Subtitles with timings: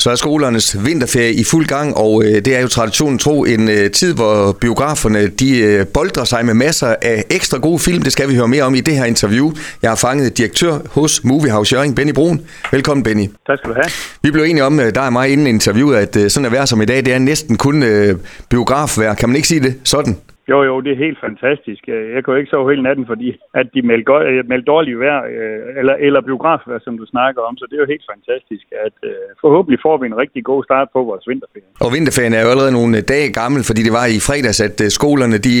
[0.00, 3.68] Så er skolernes vinterferie i fuld gang, og øh, det er jo traditionen tro en
[3.68, 8.02] øh, tid, hvor biograferne de øh, boldrer sig med masser af ekstra gode film.
[8.02, 9.52] Det skal vi høre mere om i det her interview.
[9.82, 12.40] Jeg har fanget direktør hos Movie House Jørgen, Benny Brun.
[12.72, 13.26] Velkommen, Benny.
[13.46, 13.90] Tak skal du have.
[14.22, 16.84] Vi blev enige om, der er mig inden interviewet, at sådan at være som i
[16.84, 18.16] dag, det er næsten kun øh,
[18.48, 19.14] biografvær.
[19.14, 20.16] Kan man ikke sige det sådan?
[20.50, 21.82] Jo, jo, det er helt fantastisk.
[21.94, 23.28] Øh, jeg kunne ikke sove hele natten, fordi
[23.60, 27.54] at de meldte, øh, meldte dårligt vejr, øh, eller, eller biografvejr, som du snakker om.
[27.58, 28.96] Så det er jo helt fantastisk, at
[29.44, 31.68] forhåbentlig får vi en rigtig god start på vores vinterferie.
[31.84, 35.38] Og vinterferien er jo allerede nogle dage gammel, fordi det var i fredags, at skolerne
[35.48, 35.56] de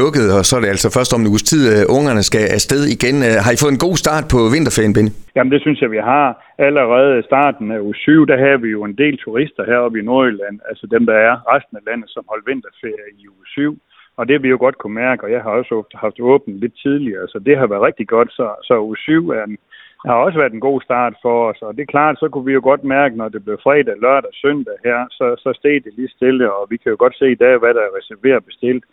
[0.00, 2.82] lukkede, og så er det altså først om en uges tid, uh, ungerne skal afsted
[2.96, 3.16] igen.
[3.44, 5.12] Har I fået en god start på vinterferien, Benny?
[5.38, 6.28] Jamen, det synes jeg, vi har.
[6.58, 10.60] Allerede starten af uge 7, der har vi jo en del turister heroppe i Nordjylland,
[10.68, 13.78] altså dem, der er resten af landet, som holdt vinterferie i uge 7.
[14.16, 16.76] Og det har vi jo godt kunne mærke, og jeg har også haft åbent lidt
[16.82, 18.30] tidligere, så det har været rigtig godt.
[18.32, 19.58] Så, så uge 7 er en,
[20.06, 22.52] har også været en god start for os, og det er klart, så kunne vi
[22.52, 26.14] jo godt mærke, når det blev fredag, lørdag, søndag her, så, så steg det lige
[26.16, 28.84] stille, og vi kan jo godt se i dag, hvad der er reserveret bestilt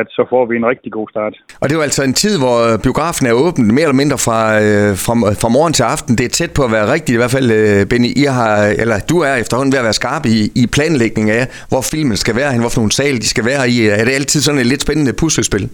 [0.00, 1.34] at så får vi en rigtig god start.
[1.60, 4.40] Og det er jo altså en tid, hvor biografen er åben mere eller mindre fra,
[4.64, 6.12] øh, fra, fra morgen til aften.
[6.18, 8.10] Det er tæt på at være rigtigt, i hvert fald, øh, Benny.
[8.22, 8.52] I har,
[8.82, 12.34] eller du er efterhånden ved at være skarp i, i planlægning af, hvor filmen skal
[12.40, 13.76] være, hvor for nogle sal de skal være i.
[14.00, 15.64] Er det altid sådan et lidt spændende puslespil?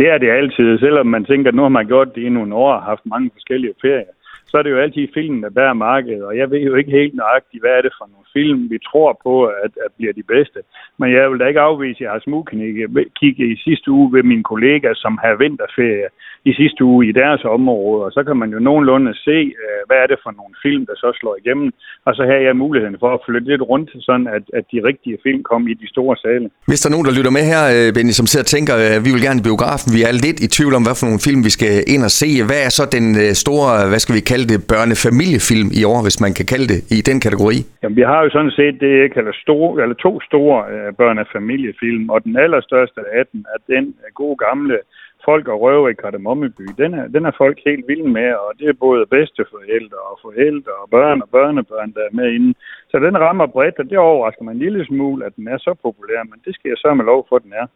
[0.00, 2.54] Det er det altid, selvom man tænker, at nu har man gjort det i nogle
[2.64, 4.12] år og haft mange forskellige ferier
[4.50, 7.14] så er det jo altid filmen, der bærer markedet, og jeg ved jo ikke helt
[7.14, 9.34] nøjagtigt, hvad er det for nogle film, vi tror på,
[9.64, 10.60] at, at bliver de bedste.
[11.00, 14.44] Men jeg vil da ikke afvise, at jeg har smugkigget i sidste uge ved mine
[14.52, 16.08] kollegaer, som har vinterferie
[16.50, 19.98] i sidste uge i deres område, og så kan man jo nogenlunde se, øh, hvad
[20.02, 21.68] er det for nogle film, der så slår igennem,
[22.06, 25.18] og så har jeg muligheden for at flytte lidt rundt, sådan at, at de rigtige
[25.26, 26.46] film kom i de store sale.
[26.70, 29.00] Hvis der er nogen, der lytter med her, øh, Benny, som sidder og tænker, at
[29.04, 31.40] vi vil gerne i biografen, vi er lidt i tvivl om, hvad for nogle film
[31.48, 32.28] vi skal ind og se.
[32.48, 33.06] Hvad er så den
[33.44, 37.00] store, hvad skal vi kalde det, børnefamiliefilm i år, hvis man kan kalde det, i
[37.10, 37.58] den kategori?
[37.82, 42.04] Jamen, vi har jo sådan set det, jeg kalder store, eller to store øh, børnefamiliefilm,
[42.14, 44.78] og den allerstørste af dem er den øh, gode gamle
[45.24, 48.68] folk og røver i Kardemommeby, den er, den er folk helt vilde med, og det
[48.68, 52.54] er både bedsteforældre og forældre og børn og børnebørn, der er med inden.
[52.90, 55.72] Så den rammer bredt, og det overrasker mig en lille smule, at den er så
[55.82, 57.66] populær, men det skal jeg så med lov for, at den er.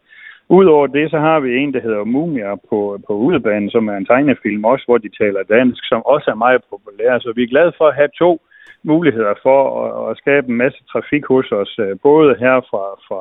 [0.48, 4.06] Udover det, så har vi en, der hedder Mumia på, på Udebanen, som er en
[4.06, 7.18] tegnefilm også, hvor de taler dansk, som også er meget populær.
[7.18, 8.40] Så vi er glade for at have to
[8.82, 13.20] muligheder for at, at skabe en masse trafik hos os, øh, både her fra, fra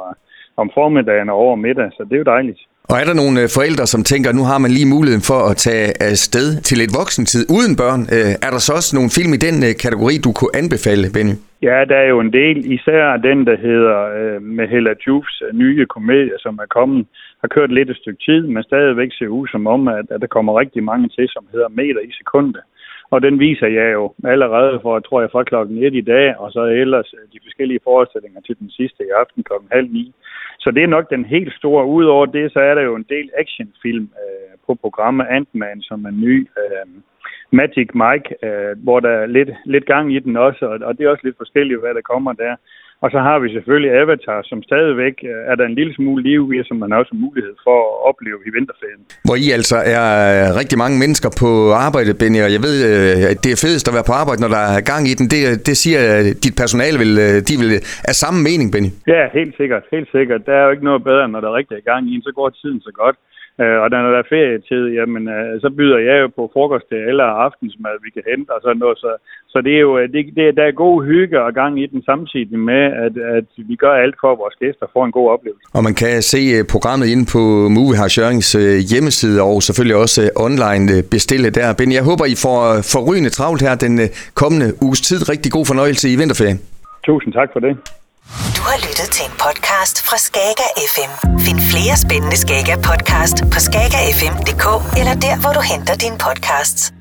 [0.58, 2.62] om formiddagen og over middag, så det er jo dejligt.
[2.90, 5.40] Og er der nogle øh, forældre, som tænker, at nu har man lige muligheden for
[5.52, 8.02] at tage øh, afsted til et voksentid uden børn?
[8.46, 11.36] Er der så også nogle film i den kategori, du kunne anbefale, Benny?
[11.68, 12.72] Ja, der er jo en del.
[12.72, 17.08] Især den, der hedder øh, med Hella Jufs øh, nye komedie, som er kommet,
[17.42, 20.28] har kørt lidt et stykke tid, men stadigvæk ser ud som om, at, at der
[20.28, 22.62] kommer rigtig mange til, som hedder meter i sekundet.
[23.12, 26.52] Og den viser jeg jo allerede for, tror jeg, fra klokken 1 i dag, og
[26.52, 30.14] så ellers øh, de forskellige forestillinger til den sidste i aften klokken halv ni.
[30.60, 31.86] Så det er nok den helt store.
[31.86, 36.12] Udover det, så er der jo en del actionfilm øh, på programmet Ant-Man, som er
[36.12, 36.48] ny.
[36.62, 36.88] Øh,
[37.60, 41.04] Magic Mike, øh, hvor der er lidt, lidt gang i den også, og, og det
[41.04, 42.56] er også lidt forskelligt, hvad der kommer der.
[43.04, 46.42] Og så har vi selvfølgelig Avatar, som stadigvæk øh, er der en lille smule liv
[46.56, 49.02] i, som man også har mulighed for at opleve i vinterferien.
[49.28, 50.02] Hvor I altså er
[50.60, 51.50] rigtig mange mennesker på
[51.88, 54.52] arbejde, Benny, og jeg ved, øh, at det er fedest at være på arbejde, når
[54.58, 55.26] der er gang i den.
[55.34, 56.02] Det, det siger
[56.46, 57.72] dit personale, vil, øh, de vil
[58.12, 58.92] er samme mening, Benny.
[59.16, 60.42] Ja, helt sikkert, helt sikkert.
[60.48, 62.32] Der er jo ikke noget bedre, når der er rigtig er gang i den, så
[62.40, 63.18] går tiden så godt.
[63.62, 67.02] Øh, og når der er ferietid, jamen, øh, så byder jeg jo på frokost til
[67.12, 68.98] eller aftensmad, vi kan hente og sådan noget.
[69.04, 69.12] Så,
[69.54, 72.02] så det er jo, øh, det, det, der er god hygge og gang i den
[72.12, 75.66] samtidig med, at, at vi gør alt for, at vores gæster får en god oplevelse.
[75.78, 76.40] Og man kan se
[76.74, 77.42] programmet inde på
[77.78, 78.52] Movie House Jørgens
[78.92, 80.86] hjemmeside og selvfølgelig også online
[81.16, 81.68] bestille der.
[81.78, 82.60] Ben, jeg håber, I får
[82.96, 83.96] forrygende travlt her den
[84.42, 85.20] kommende uges tid.
[85.34, 86.60] Rigtig god fornøjelse i vinterferien.
[87.06, 87.74] Tusind tak for det.
[88.58, 91.12] Du har lyttet til en podcast fra Skager FM.
[91.74, 94.66] Flere spændende Skager podcast på skagerfm.dk
[95.00, 96.94] eller der, hvor du henter dine podcasts.